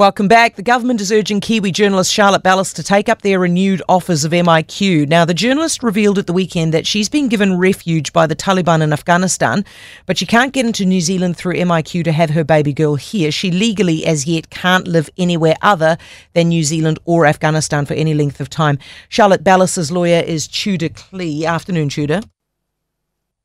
Welcome 0.00 0.28
back. 0.28 0.56
The 0.56 0.62
government 0.62 1.02
is 1.02 1.12
urging 1.12 1.40
Kiwi 1.40 1.72
journalist 1.72 2.10
Charlotte 2.10 2.42
Bellis 2.42 2.72
to 2.72 2.82
take 2.82 3.10
up 3.10 3.20
their 3.20 3.38
renewed 3.38 3.82
offers 3.86 4.24
of 4.24 4.32
MIQ. 4.32 5.06
Now, 5.06 5.26
the 5.26 5.34
journalist 5.34 5.82
revealed 5.82 6.18
at 6.18 6.26
the 6.26 6.32
weekend 6.32 6.72
that 6.72 6.86
she's 6.86 7.10
been 7.10 7.28
given 7.28 7.58
refuge 7.58 8.10
by 8.14 8.26
the 8.26 8.34
Taliban 8.34 8.80
in 8.80 8.94
Afghanistan, 8.94 9.62
but 10.06 10.16
she 10.16 10.24
can't 10.24 10.54
get 10.54 10.64
into 10.64 10.86
New 10.86 11.02
Zealand 11.02 11.36
through 11.36 11.56
MIQ 11.56 12.04
to 12.04 12.12
have 12.12 12.30
her 12.30 12.44
baby 12.44 12.72
girl 12.72 12.94
here. 12.94 13.30
She 13.30 13.50
legally, 13.50 14.06
as 14.06 14.24
yet, 14.24 14.48
can't 14.48 14.88
live 14.88 15.10
anywhere 15.18 15.56
other 15.60 15.98
than 16.32 16.48
New 16.48 16.64
Zealand 16.64 16.98
or 17.04 17.26
Afghanistan 17.26 17.84
for 17.84 17.92
any 17.92 18.14
length 18.14 18.40
of 18.40 18.48
time. 18.48 18.78
Charlotte 19.10 19.44
Bellis's 19.44 19.92
lawyer 19.92 20.22
is 20.22 20.48
Tudor 20.48 20.88
Clee. 20.88 21.44
Afternoon, 21.44 21.90
Tudor. 21.90 22.22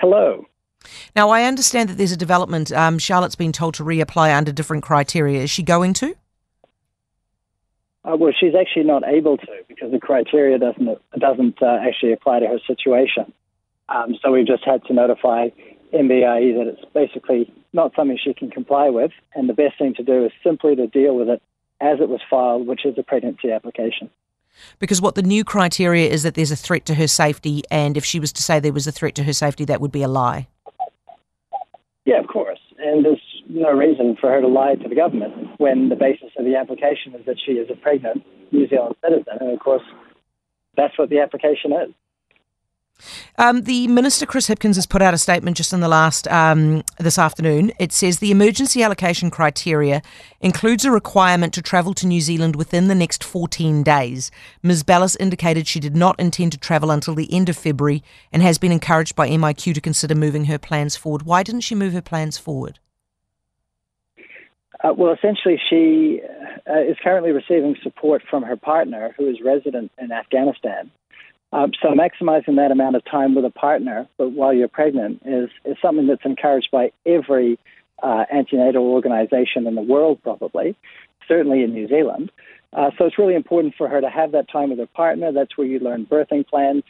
Hello. 0.00 0.46
Now, 1.14 1.30
I 1.30 1.44
understand 1.44 1.90
that 1.90 1.96
there's 1.96 2.10
a 2.10 2.16
development. 2.16 2.72
Um, 2.72 2.98
Charlotte's 2.98 3.36
been 3.36 3.52
told 3.52 3.74
to 3.74 3.84
reapply 3.84 4.36
under 4.36 4.50
different 4.50 4.82
criteria. 4.82 5.42
Is 5.42 5.50
she 5.50 5.62
going 5.62 5.92
to? 5.94 6.16
Uh, 8.04 8.16
well, 8.16 8.32
she's 8.38 8.54
actually 8.58 8.84
not 8.84 9.06
able 9.06 9.36
to 9.36 9.46
because 9.68 9.92
the 9.92 9.98
criteria 9.98 10.58
doesn't 10.58 10.98
doesn't 11.18 11.62
uh, 11.62 11.78
actually 11.82 12.12
apply 12.12 12.40
to 12.40 12.46
her 12.46 12.58
situation. 12.66 13.32
Um, 13.88 14.14
so 14.22 14.32
we've 14.32 14.46
just 14.46 14.64
had 14.64 14.84
to 14.84 14.94
notify 14.94 15.48
MBIE 15.92 16.56
that 16.56 16.66
it's 16.68 16.84
basically 16.94 17.52
not 17.72 17.92
something 17.94 18.18
she 18.22 18.32
can 18.32 18.50
comply 18.50 18.88
with, 18.88 19.10
and 19.34 19.48
the 19.48 19.54
best 19.54 19.78
thing 19.78 19.94
to 19.94 20.02
do 20.02 20.24
is 20.24 20.32
simply 20.42 20.76
to 20.76 20.86
deal 20.86 21.16
with 21.16 21.28
it 21.28 21.42
as 21.80 21.98
it 22.00 22.08
was 22.08 22.20
filed, 22.28 22.66
which 22.66 22.84
is 22.84 22.96
a 22.98 23.02
pregnancy 23.02 23.50
application. 23.50 24.10
Because 24.78 25.00
what 25.00 25.14
the 25.14 25.22
new 25.22 25.44
criteria 25.44 26.08
is 26.08 26.22
that 26.22 26.34
there's 26.34 26.50
a 26.50 26.56
threat 26.56 26.84
to 26.86 26.94
her 26.94 27.06
safety, 27.06 27.62
and 27.70 27.96
if 27.96 28.04
she 28.04 28.20
was 28.20 28.32
to 28.32 28.42
say 28.42 28.60
there 28.60 28.72
was 28.72 28.86
a 28.86 28.92
threat 28.92 29.14
to 29.16 29.24
her 29.24 29.32
safety, 29.32 29.64
that 29.64 29.80
would 29.80 29.92
be 29.92 30.02
a 30.02 30.08
lie. 30.08 30.48
Yeah, 32.04 32.18
of 32.18 32.26
course. 32.26 32.58
And 32.78 33.04
there's 33.04 33.20
no 33.50 33.72
reason 33.72 34.16
for 34.20 34.30
her 34.30 34.40
to 34.40 34.48
lie 34.48 34.74
to 34.74 34.88
the 34.88 34.94
government 34.94 35.34
when 35.58 35.88
the 35.88 35.96
basis 35.96 36.30
of 36.38 36.44
the 36.44 36.56
application 36.56 37.14
is 37.14 37.24
that 37.26 37.36
she 37.44 37.52
is 37.52 37.68
a 37.70 37.76
pregnant 37.76 38.24
New 38.52 38.68
Zealand 38.68 38.96
citizen. 39.02 39.38
And 39.40 39.50
of 39.50 39.58
course, 39.60 39.82
that's 40.76 40.96
what 40.98 41.10
the 41.10 41.20
application 41.20 41.72
is. 41.72 41.94
Um, 43.38 43.62
the 43.62 43.88
minister 43.88 44.26
Chris 44.26 44.48
Hipkins 44.48 44.74
has 44.74 44.86
put 44.86 45.00
out 45.00 45.14
a 45.14 45.18
statement 45.18 45.56
just 45.56 45.72
in 45.72 45.80
the 45.80 45.88
last 45.88 46.28
um, 46.28 46.82
this 46.98 47.18
afternoon. 47.18 47.72
It 47.78 47.92
says 47.92 48.18
the 48.18 48.30
emergency 48.30 48.82
allocation 48.82 49.30
criteria 49.30 50.02
includes 50.40 50.84
a 50.84 50.90
requirement 50.90 51.54
to 51.54 51.62
travel 51.62 51.94
to 51.94 52.06
New 52.06 52.20
Zealand 52.20 52.56
within 52.56 52.88
the 52.88 52.94
next 52.94 53.24
14 53.24 53.82
days. 53.82 54.30
Ms. 54.62 54.82
Bellis 54.82 55.16
indicated 55.16 55.66
she 55.66 55.80
did 55.80 55.96
not 55.96 56.18
intend 56.20 56.52
to 56.52 56.58
travel 56.58 56.90
until 56.90 57.14
the 57.14 57.32
end 57.32 57.48
of 57.48 57.56
February 57.56 58.02
and 58.32 58.42
has 58.42 58.58
been 58.58 58.72
encouraged 58.72 59.16
by 59.16 59.28
MIQ 59.28 59.74
to 59.74 59.80
consider 59.80 60.14
moving 60.14 60.44
her 60.44 60.58
plans 60.58 60.96
forward. 60.96 61.22
Why 61.22 61.42
didn't 61.42 61.62
she 61.62 61.74
move 61.74 61.94
her 61.94 62.02
plans 62.02 62.36
forward? 62.36 62.78
Uh, 64.82 64.94
well, 64.96 65.12
essentially, 65.12 65.60
she 65.68 66.20
uh, 66.68 66.80
is 66.80 66.96
currently 67.02 67.32
receiving 67.32 67.76
support 67.82 68.22
from 68.28 68.42
her 68.42 68.56
partner, 68.56 69.14
who 69.16 69.28
is 69.28 69.40
resident 69.44 69.92
in 69.98 70.10
Afghanistan. 70.10 70.90
Um, 71.52 71.72
so 71.82 71.88
maximizing 71.88 72.56
that 72.56 72.70
amount 72.70 72.96
of 72.96 73.04
time 73.04 73.34
with 73.34 73.44
a 73.44 73.50
partner, 73.50 74.06
but 74.16 74.30
while 74.30 74.54
you're 74.54 74.68
pregnant, 74.68 75.20
is 75.24 75.50
is 75.64 75.76
something 75.82 76.06
that's 76.06 76.24
encouraged 76.24 76.68
by 76.70 76.92
every 77.04 77.58
uh, 78.02 78.24
antenatal 78.32 78.84
organization 78.84 79.66
in 79.66 79.74
the 79.74 79.82
world, 79.82 80.22
probably, 80.22 80.76
certainly 81.26 81.62
in 81.62 81.72
New 81.72 81.88
Zealand. 81.88 82.30
Uh, 82.72 82.90
so 82.96 83.04
it's 83.04 83.18
really 83.18 83.34
important 83.34 83.74
for 83.76 83.88
her 83.88 84.00
to 84.00 84.08
have 84.08 84.30
that 84.32 84.48
time 84.48 84.70
with 84.70 84.78
her 84.78 84.86
partner. 84.86 85.32
That's 85.32 85.58
where 85.58 85.66
you 85.66 85.80
learn 85.80 86.06
birthing 86.06 86.46
plans. 86.46 86.84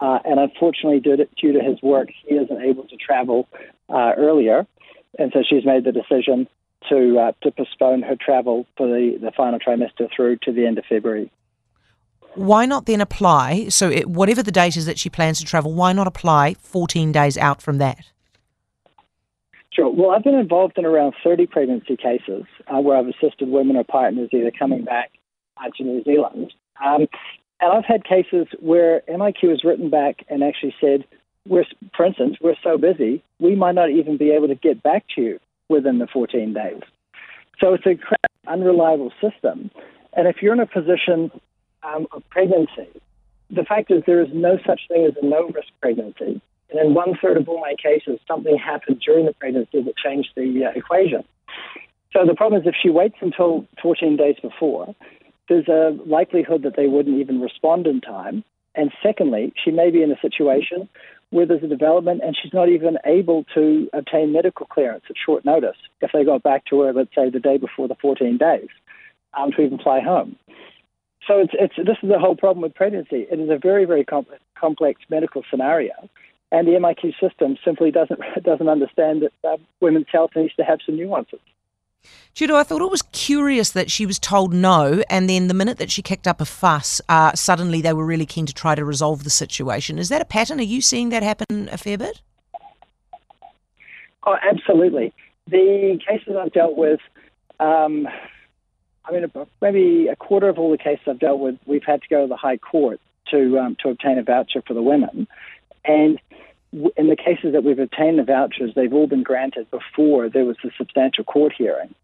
Uh, 0.00 0.20
and 0.24 0.40
unfortunately, 0.40 1.00
due 1.00 1.16
to, 1.16 1.28
due 1.40 1.52
to, 1.52 1.60
his 1.60 1.82
work, 1.82 2.08
he 2.24 2.34
isn't 2.34 2.62
able 2.62 2.84
to 2.84 2.96
travel 2.96 3.46
uh, 3.90 4.12
earlier, 4.16 4.66
and 5.18 5.32
so 5.34 5.42
she's 5.48 5.66
made 5.66 5.84
the 5.84 5.92
decision 5.92 6.48
to 6.88 7.18
uh, 7.18 7.32
to 7.42 7.50
postpone 7.50 8.02
her 8.02 8.16
travel 8.16 8.66
for 8.76 8.86
the, 8.86 9.18
the 9.20 9.32
final 9.36 9.58
trimester 9.58 10.08
through 10.14 10.36
to 10.42 10.52
the 10.52 10.66
end 10.66 10.78
of 10.78 10.84
February 10.88 11.30
why 12.38 12.66
not 12.66 12.86
then 12.86 13.00
apply? 13.00 13.68
So, 13.68 13.90
it, 13.90 14.08
whatever 14.08 14.42
the 14.42 14.52
date 14.52 14.76
is 14.76 14.86
that 14.86 14.98
she 14.98 15.10
plans 15.10 15.38
to 15.38 15.44
travel, 15.44 15.72
why 15.72 15.92
not 15.92 16.06
apply 16.06 16.54
14 16.54 17.12
days 17.12 17.36
out 17.36 17.60
from 17.60 17.78
that? 17.78 17.98
Sure. 19.72 19.90
Well, 19.90 20.10
I've 20.10 20.24
been 20.24 20.34
involved 20.34 20.78
in 20.78 20.84
around 20.84 21.14
30 21.22 21.46
pregnancy 21.46 21.96
cases 21.96 22.44
uh, 22.66 22.80
where 22.80 22.96
I've 22.96 23.08
assisted 23.08 23.48
women 23.48 23.76
or 23.76 23.84
partners 23.84 24.30
either 24.32 24.50
coming 24.50 24.84
back 24.84 25.10
uh, 25.56 25.68
to 25.76 25.84
New 25.84 26.02
Zealand. 26.04 26.52
Um, 26.84 27.06
and 27.60 27.72
I've 27.72 27.84
had 27.84 28.04
cases 28.04 28.46
where 28.60 29.02
MIQ 29.08 29.50
has 29.50 29.64
written 29.64 29.90
back 29.90 30.24
and 30.28 30.42
actually 30.42 30.74
said, 30.80 31.04
we're, 31.46 31.64
for 31.96 32.06
instance, 32.06 32.36
we're 32.40 32.56
so 32.62 32.78
busy, 32.78 33.22
we 33.40 33.54
might 33.54 33.74
not 33.74 33.90
even 33.90 34.16
be 34.16 34.30
able 34.30 34.48
to 34.48 34.54
get 34.54 34.82
back 34.82 35.04
to 35.14 35.22
you 35.22 35.40
within 35.68 35.98
the 35.98 36.06
14 36.06 36.52
days. 36.52 36.82
So 37.60 37.74
it's 37.74 37.86
a 37.86 37.96
unreliable 38.50 39.12
system. 39.20 39.70
And 40.14 40.26
if 40.26 40.36
you're 40.40 40.54
in 40.54 40.60
a 40.60 40.66
position 40.66 41.30
um, 41.82 42.06
of 42.12 42.22
pregnancy. 42.30 42.88
The 43.50 43.64
fact 43.64 43.90
is, 43.90 44.02
there 44.06 44.22
is 44.22 44.28
no 44.32 44.58
such 44.66 44.80
thing 44.88 45.06
as 45.06 45.14
a 45.20 45.26
no 45.26 45.48
risk 45.48 45.68
pregnancy. 45.80 46.40
And 46.70 46.80
in 46.80 46.94
one 46.94 47.16
third 47.20 47.38
of 47.38 47.48
all 47.48 47.60
my 47.60 47.74
cases, 47.82 48.20
something 48.26 48.56
happened 48.58 49.00
during 49.04 49.24
the 49.26 49.32
pregnancy 49.32 49.82
that 49.82 49.96
changed 49.96 50.30
the 50.36 50.66
uh, 50.66 50.78
equation. 50.78 51.24
So 52.12 52.26
the 52.26 52.34
problem 52.34 52.60
is, 52.60 52.66
if 52.66 52.74
she 52.80 52.90
waits 52.90 53.16
until 53.20 53.66
14 53.82 54.16
days 54.16 54.36
before, 54.42 54.94
there's 55.48 55.68
a 55.68 55.96
likelihood 56.06 56.62
that 56.62 56.76
they 56.76 56.86
wouldn't 56.86 57.18
even 57.18 57.40
respond 57.40 57.86
in 57.86 58.00
time. 58.00 58.44
And 58.74 58.92
secondly, 59.02 59.52
she 59.62 59.70
may 59.70 59.90
be 59.90 60.02
in 60.02 60.12
a 60.12 60.20
situation 60.20 60.88
where 61.30 61.46
there's 61.46 61.62
a 61.62 61.68
development 61.68 62.22
and 62.24 62.36
she's 62.40 62.52
not 62.54 62.68
even 62.68 62.96
able 63.04 63.44
to 63.54 63.88
obtain 63.92 64.32
medical 64.32 64.66
clearance 64.66 65.04
at 65.10 65.16
short 65.24 65.44
notice 65.44 65.76
if 66.00 66.10
they 66.12 66.24
got 66.24 66.42
back 66.42 66.64
to 66.66 66.80
her, 66.80 66.92
let's 66.92 67.14
say, 67.14 67.28
the 67.28 67.40
day 67.40 67.58
before 67.58 67.88
the 67.88 67.94
14 68.00 68.38
days 68.38 68.68
um, 69.38 69.50
to 69.52 69.62
even 69.62 69.78
fly 69.78 70.00
home. 70.00 70.36
So 71.26 71.40
it's, 71.40 71.52
it's, 71.54 71.76
this 71.76 71.98
is 72.02 72.08
the 72.08 72.18
whole 72.18 72.36
problem 72.36 72.62
with 72.62 72.74
pregnancy. 72.74 73.26
It 73.30 73.38
is 73.38 73.50
a 73.50 73.58
very, 73.58 73.84
very 73.84 74.04
complex, 74.04 75.00
medical 75.10 75.42
scenario. 75.50 75.92
And 76.50 76.66
the 76.66 76.72
MIQ 76.72 77.12
system 77.20 77.58
simply 77.62 77.90
doesn't, 77.90 78.20
doesn't 78.42 78.68
understand 78.68 79.22
that 79.22 79.48
uh, 79.48 79.58
women's 79.80 80.06
health 80.10 80.30
needs 80.34 80.54
to 80.54 80.64
have 80.64 80.78
some 80.86 80.96
nuances. 80.96 81.40
Tudor, 82.38 82.54
I 82.54 82.62
thought 82.62 82.82
it 82.82 82.90
was 82.90 83.02
curious 83.02 83.70
that 83.70 83.90
she 83.90 84.06
was 84.06 84.16
told 84.16 84.54
no, 84.54 85.02
and 85.10 85.28
then 85.28 85.48
the 85.48 85.54
minute 85.54 85.78
that 85.78 85.90
she 85.90 86.02
kicked 86.02 86.28
up 86.28 86.40
a 86.40 86.44
fuss, 86.44 87.00
uh, 87.08 87.32
suddenly 87.34 87.82
they 87.82 87.92
were 87.92 88.06
really 88.06 88.26
keen 88.26 88.46
to 88.46 88.54
try 88.54 88.76
to 88.76 88.84
resolve 88.84 89.24
the 89.24 89.30
situation. 89.30 89.98
Is 89.98 90.08
that 90.10 90.22
a 90.22 90.24
pattern? 90.24 90.60
Are 90.60 90.62
you 90.62 90.80
seeing 90.80 91.08
that 91.08 91.24
happen 91.24 91.68
a 91.72 91.76
fair 91.76 91.98
bit? 91.98 92.20
Oh, 94.24 94.36
absolutely. 94.40 95.12
The 95.48 95.98
cases 96.06 96.36
I've 96.38 96.52
dealt 96.52 96.76
with, 96.76 97.00
um, 97.58 98.06
I 99.04 99.10
mean, 99.10 99.24
maybe 99.60 100.06
a 100.06 100.14
quarter 100.14 100.48
of 100.48 100.60
all 100.60 100.70
the 100.70 100.78
cases 100.78 101.02
I've 101.08 101.18
dealt 101.18 101.40
with, 101.40 101.56
we've 101.66 101.82
had 101.84 102.02
to 102.02 102.08
go 102.08 102.22
to 102.22 102.28
the 102.28 102.36
High 102.36 102.58
Court 102.58 103.00
to 103.32 103.58
um, 103.58 103.76
to 103.82 103.88
obtain 103.88 104.16
a 104.16 104.22
voucher 104.22 104.62
for 104.64 104.74
the 104.74 104.82
women, 104.82 105.26
and 105.84 106.20
in 106.72 107.08
the 107.08 107.16
cases 107.16 107.52
that 107.52 107.64
we've 107.64 107.78
obtained 107.78 108.18
the 108.18 108.24
vouchers, 108.24 108.72
they've 108.74 108.92
all 108.92 109.06
been 109.06 109.22
granted 109.22 109.70
before 109.70 110.28
there 110.28 110.44
was 110.44 110.56
a 110.64 110.68
substantial 110.76 111.24
court 111.24 111.52
hearing. 111.56 111.94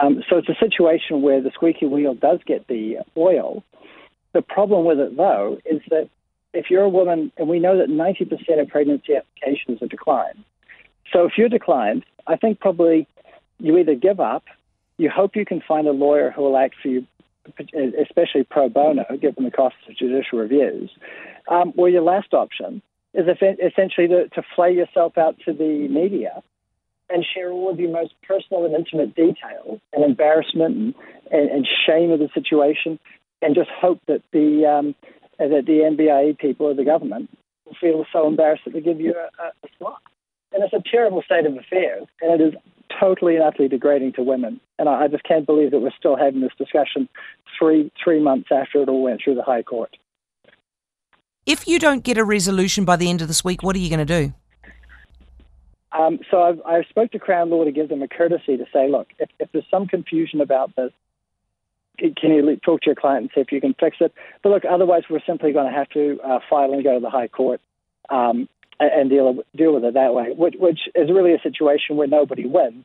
Um, 0.00 0.22
so 0.28 0.38
it's 0.38 0.48
a 0.48 0.54
situation 0.54 1.22
where 1.22 1.42
the 1.42 1.50
squeaky 1.52 1.86
wheel 1.86 2.14
does 2.14 2.38
get 2.46 2.66
the 2.68 2.98
oil. 3.16 3.64
The 4.32 4.42
problem 4.42 4.84
with 4.84 5.00
it, 5.00 5.16
though, 5.16 5.58
is 5.64 5.82
that 5.90 6.08
if 6.54 6.70
you're 6.70 6.84
a 6.84 6.88
woman, 6.88 7.32
and 7.36 7.48
we 7.48 7.58
know 7.58 7.78
that 7.78 7.88
90% 7.88 8.60
of 8.60 8.68
pregnancy 8.68 9.14
applications 9.16 9.82
are 9.82 9.88
declined. 9.88 10.44
So 11.12 11.24
if 11.24 11.32
you're 11.36 11.48
declined, 11.48 12.04
I 12.26 12.36
think 12.36 12.60
probably 12.60 13.06
you 13.58 13.76
either 13.78 13.94
give 13.94 14.20
up 14.20 14.44
you 15.00 15.08
hope 15.08 15.34
you 15.34 15.46
can 15.46 15.62
find 15.66 15.88
a 15.88 15.92
lawyer 15.92 16.30
who 16.30 16.42
will 16.42 16.58
act 16.58 16.74
for 16.82 16.88
you, 16.88 17.06
especially 17.98 18.44
pro 18.44 18.68
bono, 18.68 19.04
given 19.18 19.44
the 19.44 19.50
costs 19.50 19.78
of 19.88 19.96
judicial 19.96 20.38
reviews. 20.38 20.90
Um, 21.48 21.72
or 21.78 21.88
your 21.88 22.02
last 22.02 22.34
option 22.34 22.82
is 23.14 23.26
essentially 23.28 24.08
to, 24.08 24.28
to 24.28 24.42
flay 24.54 24.72
yourself 24.72 25.18
out 25.18 25.36
to 25.44 25.52
the 25.52 25.88
media 25.88 26.42
and 27.08 27.24
share 27.34 27.50
all 27.50 27.70
of 27.70 27.80
your 27.80 27.90
most 27.90 28.14
personal 28.26 28.64
and 28.64 28.74
intimate 28.74 29.14
details 29.14 29.80
and 29.92 30.04
embarrassment 30.04 30.76
and, 30.76 30.94
and, 31.30 31.50
and 31.50 31.68
shame 31.86 32.10
of 32.12 32.20
the 32.20 32.28
situation, 32.32 32.98
and 33.42 33.54
just 33.54 33.70
hope 33.70 34.00
that 34.06 34.22
the 34.32 34.64
um, 34.66 34.94
that 35.38 35.64
the 35.66 35.96
MBIE 35.96 36.38
people 36.38 36.66
or 36.66 36.74
the 36.74 36.84
government 36.84 37.30
will 37.66 37.76
feel 37.80 38.04
so 38.12 38.28
embarrassed 38.28 38.62
that 38.64 38.74
they 38.74 38.80
give 38.80 39.00
you 39.00 39.14
a, 39.14 39.44
a 39.44 39.68
slot. 39.78 40.02
And 40.52 40.62
it's 40.62 40.72
a 40.72 40.82
terrible 40.88 41.22
state 41.22 41.46
of 41.46 41.56
affairs, 41.56 42.06
and 42.20 42.40
it 42.40 42.44
is 42.44 42.54
totally 43.00 43.36
and 43.36 43.44
utterly 43.44 43.68
degrading 43.68 44.12
to 44.14 44.22
women. 44.22 44.60
And 44.78 44.88
I, 44.88 45.04
I 45.04 45.08
just 45.08 45.24
can't 45.24 45.46
believe 45.46 45.70
that 45.70 45.80
we're 45.80 45.90
still 45.98 46.16
having 46.16 46.40
this 46.40 46.52
discussion 46.58 47.08
three 47.58 47.90
three 48.02 48.20
months 48.20 48.50
after 48.52 48.82
it 48.82 48.88
all 48.88 49.02
went 49.02 49.20
through 49.24 49.36
the 49.36 49.42
High 49.42 49.62
Court. 49.62 49.96
If 51.50 51.66
you 51.66 51.80
don't 51.80 52.04
get 52.04 52.16
a 52.16 52.22
resolution 52.22 52.84
by 52.84 52.94
the 52.94 53.10
end 53.10 53.22
of 53.22 53.26
this 53.26 53.42
week, 53.42 53.64
what 53.64 53.74
are 53.74 53.80
you 53.80 53.88
going 53.88 54.06
to 54.06 54.22
do? 54.22 54.32
Um, 55.90 56.20
so 56.30 56.40
I've, 56.44 56.60
I've, 56.64 56.86
spoke 56.88 57.10
to 57.10 57.18
Crown 57.18 57.50
Law 57.50 57.64
to 57.64 57.72
give 57.72 57.88
them 57.88 58.02
a 58.02 58.06
courtesy 58.06 58.56
to 58.56 58.66
say, 58.72 58.88
look, 58.88 59.08
if, 59.18 59.30
if 59.40 59.50
there's 59.50 59.64
some 59.68 59.88
confusion 59.88 60.40
about 60.40 60.76
this, 60.76 60.92
can 61.98 62.30
you 62.30 62.56
talk 62.64 62.82
to 62.82 62.86
your 62.86 62.94
client 62.94 63.22
and 63.22 63.30
see 63.34 63.40
if 63.40 63.50
you 63.50 63.60
can 63.60 63.74
fix 63.80 63.96
it? 63.98 64.14
But 64.44 64.50
look, 64.50 64.62
otherwise 64.64 65.02
we're 65.10 65.24
simply 65.26 65.50
going 65.50 65.66
to 65.66 65.76
have 65.76 65.88
to 65.88 66.20
uh, 66.22 66.38
file 66.48 66.72
and 66.72 66.84
go 66.84 66.94
to 66.94 67.00
the 67.00 67.10
High 67.10 67.26
Court 67.26 67.60
um, 68.10 68.48
and 68.78 69.10
deal 69.10 69.42
deal 69.56 69.74
with 69.74 69.82
it 69.82 69.94
that 69.94 70.14
way, 70.14 70.32
which, 70.32 70.54
which 70.56 70.78
is 70.94 71.10
really 71.10 71.34
a 71.34 71.40
situation 71.40 71.96
where 71.96 72.06
nobody 72.06 72.46
wins 72.46 72.84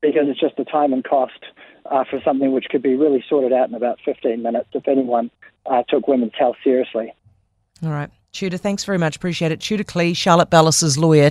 because 0.00 0.28
it's 0.28 0.40
just 0.40 0.56
the 0.56 0.64
time 0.64 0.94
and 0.94 1.04
cost 1.04 1.44
uh, 1.90 2.04
for 2.08 2.22
something 2.24 2.52
which 2.52 2.68
could 2.70 2.82
be 2.82 2.94
really 2.94 3.22
sorted 3.28 3.52
out 3.52 3.68
in 3.68 3.74
about 3.74 3.98
15 4.02 4.42
minutes 4.42 4.70
if 4.72 4.88
anyone 4.88 5.30
uh, 5.66 5.82
took 5.90 6.08
women's 6.08 6.32
health 6.38 6.56
seriously. 6.64 7.12
All 7.84 7.90
right. 7.90 8.10
Tudor, 8.32 8.56
thanks 8.56 8.84
very 8.84 8.98
much. 8.98 9.16
Appreciate 9.16 9.52
it. 9.52 9.60
Tudor 9.60 9.84
Clee, 9.84 10.14
Charlotte 10.14 10.50
Bellis's 10.50 10.96
lawyer. 10.96 11.30